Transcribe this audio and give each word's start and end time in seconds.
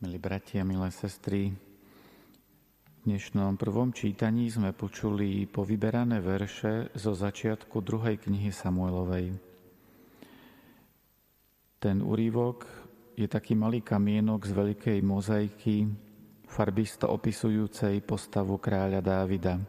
Milí 0.00 0.16
bratia, 0.16 0.64
milé 0.64 0.88
sestry, 0.88 1.52
v 1.52 2.98
dnešnom 3.04 3.60
prvom 3.60 3.92
čítaní 3.92 4.48
sme 4.48 4.72
počuli 4.72 5.44
povyberané 5.44 6.24
verše 6.24 6.88
zo 6.96 7.12
začiatku 7.12 7.84
druhej 7.84 8.16
knihy 8.16 8.48
Samuelovej. 8.48 9.36
Ten 11.76 12.00
úrivok 12.00 12.64
je 13.12 13.28
taký 13.28 13.52
malý 13.52 13.84
kamienok 13.84 14.48
z 14.48 14.52
veľkej 14.56 14.98
mozaiky, 15.04 15.84
farbisto 16.48 17.04
opisujúcej 17.12 18.00
postavu 18.00 18.56
kráľa 18.56 19.04
Dávida, 19.04 19.60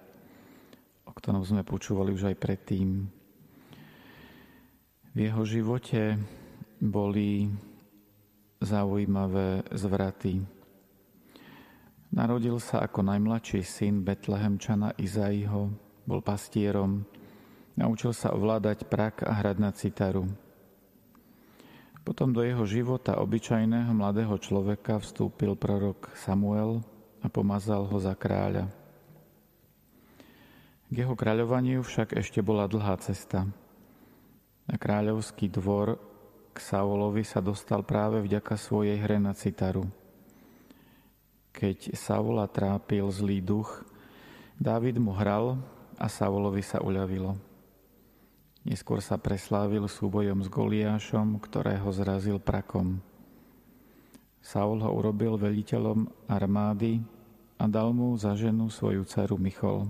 o 1.03 1.11
ktorom 1.11 1.43
sme 1.43 1.67
počúvali 1.67 2.15
už 2.15 2.31
aj 2.31 2.39
predtým. 2.39 3.03
V 5.11 5.17
jeho 5.27 5.43
živote 5.43 6.15
boli 6.79 7.51
zaujímavé 8.61 9.65
zvraty. 9.73 10.45
Narodil 12.13 12.61
sa 12.61 12.85
ako 12.85 13.07
najmladší 13.07 13.65
syn 13.65 14.05
Betlehemčana 14.05 14.93
Izaiho, 15.01 15.73
bol 16.05 16.21
pastierom, 16.21 17.01
naučil 17.73 18.13
sa 18.13 18.35
ovládať 18.35 18.85
prak 18.85 19.25
a 19.25 19.31
hrať 19.41 19.57
na 19.57 19.71
citaru. 19.73 20.29
Potom 22.01 22.33
do 22.33 22.41
jeho 22.41 22.65
života 22.65 23.17
obyčajného 23.21 23.93
mladého 23.93 24.33
človeka 24.41 24.97
vstúpil 25.01 25.53
prorok 25.53 26.09
Samuel 26.17 26.81
a 27.21 27.29
pomazal 27.29 27.85
ho 27.85 27.97
za 28.01 28.17
kráľa. 28.17 28.69
K 30.91 30.95
jeho 31.07 31.15
kráľovaniu 31.15 31.85
však 31.85 32.19
ešte 32.19 32.43
bola 32.43 32.67
dlhá 32.67 32.99
cesta. 32.99 33.47
Na 34.67 34.75
kráľovský 34.75 35.47
dvor 35.47 36.10
k 36.51 36.57
Saulovi 36.59 37.23
sa 37.23 37.39
dostal 37.39 37.81
práve 37.87 38.19
vďaka 38.19 38.59
svojej 38.59 38.99
hre 38.99 39.17
na 39.17 39.31
citaru. 39.31 39.87
Keď 41.51 41.95
Saula 41.95 42.47
trápil 42.47 43.07
zlý 43.11 43.39
duch, 43.39 43.87
Dávid 44.61 45.01
mu 45.01 45.09
hral 45.17 45.57
a 45.97 46.05
Saulovi 46.05 46.61
sa 46.61 46.83
uľavilo. 46.85 47.33
Neskôr 48.61 49.01
sa 49.01 49.17
preslávil 49.17 49.89
súbojom 49.89 50.45
s 50.45 50.49
Goliášom, 50.53 51.41
ktorého 51.41 51.89
zrazil 51.89 52.37
prakom. 52.37 53.01
Saul 54.37 54.85
ho 54.85 54.89
urobil 54.93 55.33
veliteľom 55.41 56.05
armády 56.29 57.01
a 57.57 57.65
dal 57.65 57.89
mu 57.89 58.13
za 58.17 58.37
ženu 58.37 58.69
svoju 58.69 59.01
dceru 59.01 59.41
Michol. 59.41 59.89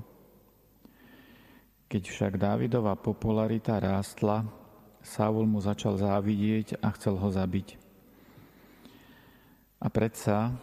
Keď 1.91 2.03
však 2.07 2.33
Dávidova 2.39 2.95
popularita 2.95 3.75
rástla, 3.75 4.47
Saul 5.01 5.49
mu 5.49 5.57
začal 5.57 5.97
závidieť 5.97 6.77
a 6.77 6.93
chcel 6.93 7.17
ho 7.17 7.29
zabiť. 7.33 7.77
A 9.81 9.89
predsa, 9.89 10.53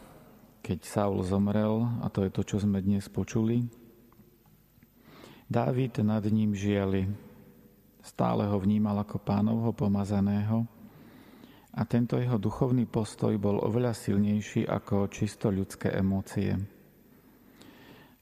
keď 0.62 0.78
Saul 0.86 1.26
zomrel, 1.26 1.82
a 2.02 2.06
to 2.06 2.22
je 2.22 2.30
to, 2.30 2.42
čo 2.46 2.56
sme 2.62 2.78
dnes 2.78 3.10
počuli, 3.10 3.66
Dávid 5.48 6.04
nad 6.04 6.20
ním 6.28 6.52
žiali. 6.52 7.08
Stále 8.04 8.44
ho 8.44 8.60
vnímal 8.60 9.00
ako 9.00 9.16
pánovho 9.16 9.72
pomazaného 9.72 10.68
a 11.72 11.82
tento 11.88 12.20
jeho 12.20 12.36
duchovný 12.36 12.84
postoj 12.84 13.32
bol 13.40 13.56
oveľa 13.64 13.96
silnejší 13.96 14.68
ako 14.68 15.08
čisto 15.08 15.48
ľudské 15.48 15.88
emócie. 15.96 16.52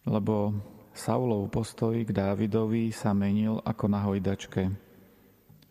Lebo 0.06 0.54
Saulov 0.94 1.50
postoj 1.50 1.98
k 2.06 2.14
Dávidovi 2.14 2.94
sa 2.94 3.10
menil 3.10 3.58
ako 3.58 3.84
na 3.90 4.06
hojdačke– 4.06 4.70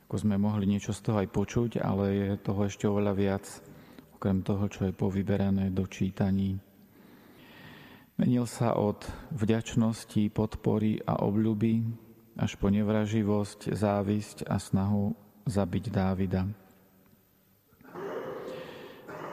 ako 0.06 0.22
sme 0.22 0.38
mohli 0.38 0.70
niečo 0.70 0.94
z 0.94 1.02
toho 1.02 1.18
aj 1.18 1.34
počuť, 1.34 1.72
ale 1.82 2.14
je 2.14 2.28
toho 2.38 2.70
ešte 2.70 2.86
oveľa 2.86 3.14
viac, 3.18 3.46
okrem 4.14 4.46
toho, 4.46 4.70
čo 4.70 4.86
je 4.86 4.94
povyberané 4.94 5.74
do 5.74 5.82
čítaní. 5.90 6.62
Menil 8.22 8.46
sa 8.46 8.78
od 8.78 9.02
vďačnosti, 9.34 10.30
podpory 10.30 11.02
a 11.10 11.26
obľuby 11.26 11.82
až 12.38 12.54
po 12.62 12.70
nevraživosť, 12.70 13.74
závisť 13.74 14.38
a 14.46 14.62
snahu 14.62 15.18
zabiť 15.50 15.84
Dávida. 15.90 16.46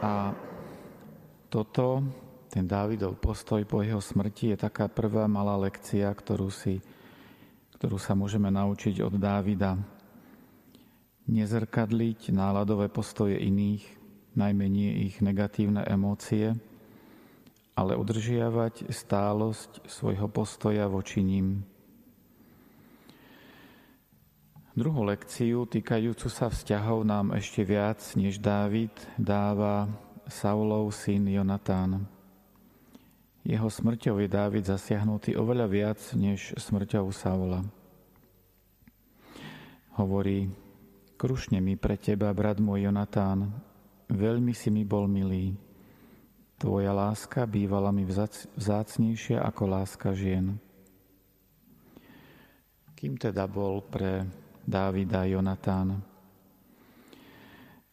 A 0.00 0.32
toto, 1.52 2.00
ten 2.48 2.64
Dávidov 2.64 3.20
postoj 3.20 3.60
po 3.68 3.84
jeho 3.84 4.00
smrti 4.00 4.56
je 4.56 4.64
taká 4.64 4.88
prvá 4.88 5.28
malá 5.28 5.54
lekcia, 5.60 6.08
ktorú, 6.08 6.48
si, 6.48 6.80
ktorú 7.76 8.00
sa 8.00 8.16
môžeme 8.16 8.48
naučiť 8.48 9.04
od 9.04 9.20
Dávida 9.20 10.00
nezrkadliť 11.26 12.34
náladové 12.34 12.90
postoje 12.90 13.38
iných, 13.38 13.84
najmä 14.34 14.66
nie 14.66 15.06
ich 15.06 15.20
negatívne 15.22 15.84
emócie, 15.86 16.56
ale 17.72 17.96
udržiavať 17.96 18.90
stálosť 18.92 19.86
svojho 19.88 20.28
postoja 20.28 20.88
voči 20.88 21.24
ním. 21.24 21.64
Druhú 24.72 25.04
lekciu 25.04 25.68
týkajúcu 25.68 26.32
sa 26.32 26.48
vzťahov 26.48 27.04
nám 27.04 27.36
ešte 27.36 27.60
viac 27.60 28.00
než 28.16 28.40
Dávid 28.40 28.92
dáva 29.20 29.84
Saulov 30.32 30.96
syn 30.96 31.28
Jonatán. 31.28 32.08
Jeho 33.44 33.68
smrťou 33.68 34.16
je 34.24 34.28
Dávid 34.32 34.64
zasiahnutý 34.64 35.36
oveľa 35.36 35.66
viac 35.68 36.00
než 36.16 36.56
smrťou 36.56 37.12
Saula. 37.12 37.60
Hovorí, 39.92 40.48
Krušne 41.22 41.62
mi 41.62 41.78
pre 41.78 41.94
teba, 41.94 42.34
brat 42.34 42.58
môj 42.58 42.90
Jonatán, 42.90 43.54
veľmi 44.10 44.50
si 44.58 44.74
mi 44.74 44.82
bol 44.82 45.06
milý. 45.06 45.54
Tvoja 46.58 46.90
láska 46.90 47.46
bývala 47.46 47.94
mi 47.94 48.02
vzácnejšia 48.58 49.38
ako 49.38 49.62
láska 49.70 50.18
žien. 50.18 50.58
Kým 52.98 53.14
teda 53.22 53.46
bol 53.46 53.86
pre 53.86 54.26
Dávida 54.66 55.22
Jonatán? 55.30 56.02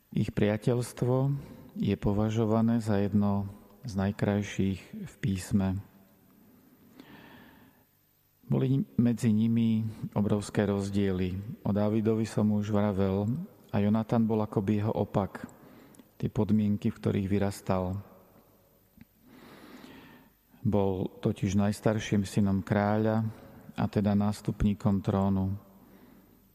Ich 0.10 0.34
priateľstvo 0.34 1.30
je 1.78 1.94
považované 2.02 2.82
za 2.82 2.98
jedno 2.98 3.46
z 3.86 3.94
najkrajších 3.94 5.06
v 5.06 5.14
písme. 5.22 5.78
Boli 8.50 8.82
medzi 8.98 9.30
nimi 9.30 9.86
obrovské 10.18 10.66
rozdiely. 10.66 11.38
O 11.62 11.70
Dávidovi 11.70 12.26
som 12.26 12.50
už 12.58 12.74
vravel 12.74 13.30
a 13.70 13.78
Jonatan 13.78 14.26
bol 14.26 14.42
akoby 14.42 14.82
jeho 14.82 14.90
opak, 14.90 15.46
tie 16.18 16.34
podmienky, 16.34 16.90
v 16.90 16.98
ktorých 16.98 17.30
vyrastal. 17.30 18.02
Bol 20.66 21.14
totiž 21.22 21.62
najstarším 21.62 22.26
synom 22.26 22.66
kráľa 22.66 23.22
a 23.78 23.86
teda 23.86 24.18
nástupníkom 24.18 25.06
trónu. 25.06 25.54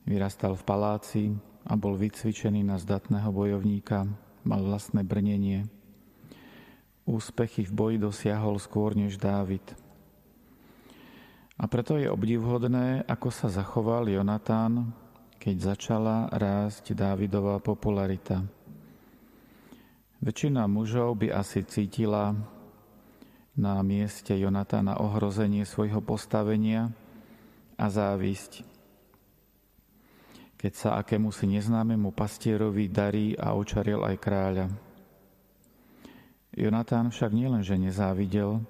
Vyrastal 0.03 0.59
v 0.59 0.67
paláci 0.67 1.23
a 1.63 1.79
bol 1.79 1.95
vycvičený 1.95 2.67
na 2.67 2.75
zdatného 2.75 3.31
bojovníka, 3.31 4.03
mal 4.43 4.67
vlastné 4.67 5.07
brnenie. 5.07 5.71
Úspechy 7.07 7.63
v 7.63 7.73
boji 7.73 7.97
dosiahol 8.03 8.59
skôr 8.59 8.99
než 8.99 9.15
Dávid– 9.15 9.63
a 11.55 11.65
preto 11.71 11.95
je 11.95 12.11
obdivhodné, 12.11 13.07
ako 13.07 13.31
sa 13.31 13.47
zachoval 13.47 14.11
Jonatán, 14.11 14.91
keď 15.39 15.77
začala 15.77 16.27
rásť 16.35 16.99
Dávidová 16.99 17.63
popularita. 17.63 18.43
Väčšina 20.25 20.67
mužov 20.67 21.21
by 21.21 21.31
asi 21.31 21.63
cítila 21.63 22.35
na 23.55 23.79
mieste 23.87 24.35
Jonatána 24.35 24.99
ohrozenie 24.99 25.63
svojho 25.63 26.03
postavenia 26.03 26.91
a 27.79 27.87
závisť. 27.87 28.67
Keď 30.59 30.73
sa 30.75 30.91
akému 30.99 31.31
si 31.31 31.47
neznámemu 31.47 32.11
pastierovi 32.11 32.89
darí 32.91 33.37
a 33.39 33.55
očaril 33.55 34.03
aj 34.03 34.17
kráľa. 34.19 34.67
Jonatán 36.57 37.13
však 37.15 37.31
nielenže 37.31 37.79
nezávidel, 37.79 38.65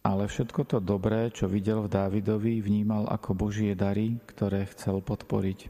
ale 0.00 0.24
všetko 0.24 0.64
to 0.64 0.78
dobré, 0.80 1.28
čo 1.28 1.44
videl 1.44 1.84
v 1.84 1.92
Dávidovi, 1.92 2.64
vnímal 2.64 3.04
ako 3.12 3.36
Božie 3.36 3.76
dary, 3.76 4.16
ktoré 4.24 4.64
chcel 4.72 5.04
podporiť. 5.04 5.68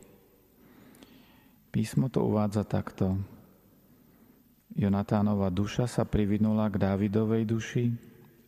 Písmo 1.71 2.06
to 2.11 2.27
uvádza 2.27 2.62
takto. 2.67 3.19
Jonatánova 4.71 5.50
duša 5.50 5.91
sa 5.91 6.06
privinula 6.06 6.71
k 6.71 6.79
Dávidovej 6.79 7.43
duši 7.43 7.85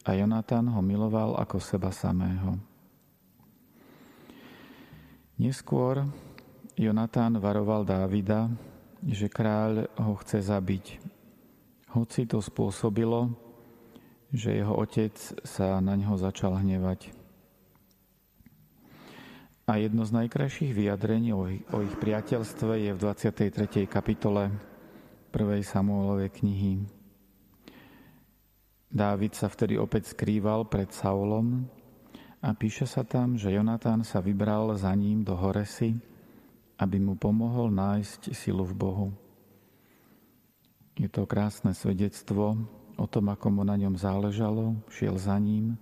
a 0.06 0.14
Jonatán 0.14 0.70
ho 0.70 0.79
miloval 0.79 1.34
ako 1.38 1.58
seba 1.58 1.90
samého. 1.90 2.58
Neskôr 5.35 6.06
Jonatán 6.78 7.43
varoval 7.43 7.82
Dávida, 7.82 8.46
že 9.02 9.26
kráľ 9.26 9.90
ho 9.99 10.14
chce 10.23 10.46
zabiť. 10.46 11.02
Hoci 11.90 12.23
to 12.31 12.38
spôsobilo, 12.38 13.35
že 14.32 14.56
jeho 14.56 14.73
otec 14.73 15.12
sa 15.44 15.76
na 15.84 15.93
ňo 15.93 16.17
začal 16.17 16.56
hnevať. 16.56 17.12
A 19.69 19.79
jedno 19.79 20.02
z 20.02 20.12
najkrajších 20.25 20.73
vyjadrení 20.75 21.31
o 21.37 21.46
ich, 21.46 21.62
o 21.70 21.84
priateľstve 21.84 22.82
je 22.82 22.90
v 22.96 22.99
23. 22.99 23.87
kapitole 23.87 24.50
1. 25.31 25.62
Samuelovej 25.62 26.32
knihy. 26.43 26.73
Dávid 28.93 29.32
sa 29.32 29.49
vtedy 29.49 29.81
opäť 29.81 30.12
skrýval 30.12 30.69
pred 30.69 30.90
Saulom 30.93 31.64
a 32.43 32.52
píše 32.52 32.85
sa 32.85 33.06
tam, 33.06 33.38
že 33.38 33.55
Jonatán 33.55 34.05
sa 34.05 34.20
vybral 34.20 34.75
za 34.76 34.93
ním 34.93 35.25
do 35.25 35.32
Horesy, 35.38 35.96
aby 36.76 36.99
mu 36.99 37.17
pomohol 37.17 37.70
nájsť 37.70 38.35
silu 38.35 38.67
v 38.67 38.75
Bohu. 38.76 39.08
Je 40.99 41.08
to 41.08 41.25
krásne 41.25 41.73
svedectvo 41.73 42.58
o 43.02 43.06
tom, 43.10 43.34
ako 43.34 43.50
mu 43.50 43.62
na 43.66 43.75
ňom 43.75 43.99
záležalo, 43.99 44.78
šiel 44.87 45.19
za 45.19 45.34
ním, 45.43 45.75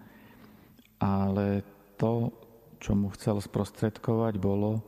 ale 0.97 1.61
to, 2.01 2.33
čo 2.81 2.97
mu 2.97 3.13
chcel 3.13 3.45
sprostredkovať, 3.45 4.41
bolo 4.41 4.81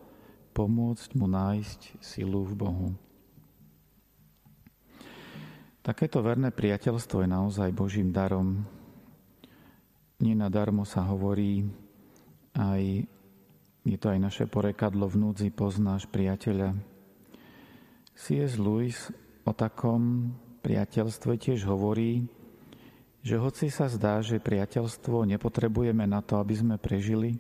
pomôcť 0.56 1.12
mu 1.12 1.29
nájsť 1.29 2.00
silu 2.00 2.49
v 2.49 2.55
Bohu. 2.56 2.88
Takéto 5.84 6.25
verné 6.25 6.55
priateľstvo 6.55 7.26
je 7.26 7.29
naozaj 7.29 7.76
Božím 7.76 8.14
darom. 8.14 8.64
Nenadarmo 10.23 10.87
sa 10.88 11.05
hovorí, 11.05 11.67
aj, 12.55 13.02
je 13.82 13.96
to 13.99 14.06
aj 14.08 14.19
naše 14.23 14.44
porekadlo 14.46 15.11
v 15.11 15.20
núdzi 15.26 15.50
poznáš 15.50 16.06
priateľa. 16.08 16.79
C.S. 18.14 18.56
Lewis 18.56 19.11
o 19.43 19.50
takom 19.50 20.31
priateľstve 20.62 21.35
tiež 21.37 21.67
hovorí, 21.67 22.25
že 23.23 23.38
hoci 23.38 23.70
sa 23.70 23.87
zdá, 23.87 24.19
že 24.23 24.43
priateľstvo 24.43 25.26
nepotrebujeme 25.26 26.06
na 26.06 26.23
to, 26.23 26.38
aby 26.38 26.55
sme 26.59 26.75
prežili, 26.79 27.38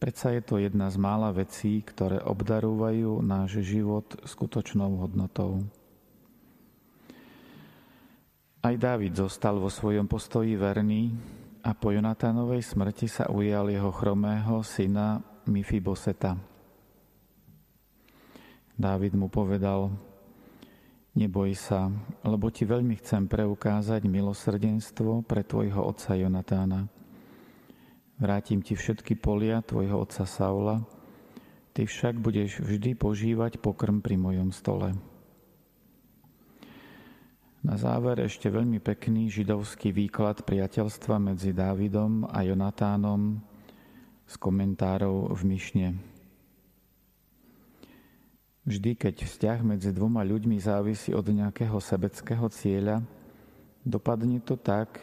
predsa 0.00 0.32
je 0.32 0.42
to 0.44 0.60
jedna 0.60 0.88
z 0.88 0.96
mála 0.96 1.32
vecí, 1.32 1.84
ktoré 1.84 2.20
obdarúvajú 2.20 3.20
náš 3.24 3.60
život 3.64 4.08
skutočnou 4.24 5.00
hodnotou. 5.00 5.64
Aj 8.64 8.74
Dávid 8.74 9.14
zostal 9.14 9.60
vo 9.62 9.70
svojom 9.70 10.10
postoji 10.10 10.58
verný 10.58 11.14
a 11.62 11.70
po 11.76 11.94
Jonatánovej 11.94 12.66
smrti 12.66 13.06
sa 13.06 13.30
ujal 13.30 13.70
jeho 13.70 13.94
chromého 13.94 14.64
syna 14.66 15.22
Mifiboseta. 15.46 16.34
Dávid 18.74 19.14
mu 19.14 19.30
povedal, 19.30 19.94
neboj 21.16 21.56
sa, 21.56 21.88
lebo 22.22 22.52
ti 22.52 22.68
veľmi 22.68 23.00
chcem 23.00 23.24
preukázať 23.26 24.04
milosrdenstvo 24.04 25.24
pre 25.24 25.40
tvojho 25.42 25.80
otca 25.80 26.12
Jonatána. 26.12 26.92
Vrátim 28.20 28.60
ti 28.60 28.76
všetky 28.76 29.16
polia 29.16 29.64
tvojho 29.64 30.04
otca 30.04 30.28
Saula, 30.28 30.84
ty 31.72 31.88
však 31.88 32.20
budeš 32.20 32.60
vždy 32.60 32.96
požívať 32.96 33.58
pokrm 33.60 34.04
pri 34.04 34.16
mojom 34.20 34.52
stole. 34.52 34.92
Na 37.66 37.74
záver 37.74 38.22
ešte 38.22 38.46
veľmi 38.46 38.78
pekný 38.78 39.26
židovský 39.26 39.90
výklad 39.90 40.46
priateľstva 40.46 41.18
medzi 41.18 41.50
Dávidom 41.50 42.22
a 42.30 42.46
Jonatánom 42.46 43.42
z 44.22 44.34
komentárov 44.38 45.34
v 45.34 45.40
Myšne. 45.42 46.15
Vždy, 48.66 48.98
keď 48.98 49.22
vzťah 49.22 49.58
medzi 49.62 49.94
dvoma 49.94 50.26
ľuďmi 50.26 50.58
závisí 50.58 51.14
od 51.14 51.22
nejakého 51.22 51.78
sebeckého 51.78 52.50
cieľa, 52.50 52.98
dopadne 53.86 54.42
to 54.42 54.58
tak, 54.58 54.98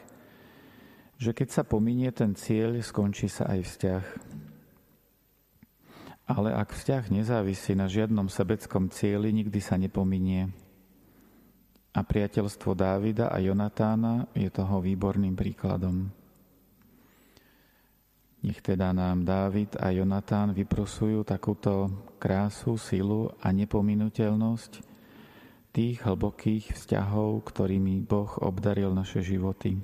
že 1.16 1.32
keď 1.32 1.48
sa 1.48 1.64
pominie 1.64 2.12
ten 2.12 2.36
cieľ, 2.36 2.76
skončí 2.84 3.32
sa 3.32 3.48
aj 3.48 3.60
vzťah. 3.64 4.06
Ale 6.28 6.52
ak 6.52 6.76
vzťah 6.76 7.04
nezávisí 7.08 7.72
na 7.72 7.88
žiadnom 7.88 8.28
sebeckom 8.28 8.92
cieli, 8.92 9.32
nikdy 9.32 9.60
sa 9.64 9.80
nepominie. 9.80 10.52
A 11.96 12.04
priateľstvo 12.04 12.76
Dávida 12.76 13.32
a 13.32 13.40
Jonatána 13.40 14.28
je 14.36 14.52
toho 14.52 14.84
výborným 14.84 15.40
príkladom. 15.40 16.12
Nech 18.44 18.60
teda 18.60 18.92
nám 18.92 19.24
Dávid 19.24 19.80
a 19.80 19.88
Jonatán 19.96 20.52
vyprosujú 20.52 21.24
takúto 21.24 21.88
krásu, 22.20 22.76
silu 22.76 23.32
a 23.40 23.56
nepominuteľnosť 23.56 24.84
tých 25.72 26.04
hlbokých 26.04 26.76
vzťahov, 26.76 27.40
ktorými 27.48 28.04
Boh 28.04 28.30
obdaril 28.44 28.92
naše 28.92 29.24
životy. 29.24 29.80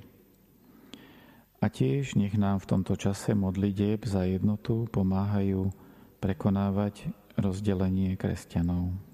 A 1.60 1.72
tiež 1.72 2.20
nech 2.20 2.36
nám 2.36 2.60
v 2.60 2.68
tomto 2.68 3.00
čase 3.00 3.32
modlitieb 3.32 4.04
za 4.04 4.28
jednotu 4.28 4.88
pomáhajú 4.92 5.72
prekonávať 6.20 7.08
rozdelenie 7.40 8.16
kresťanov. 8.20 9.09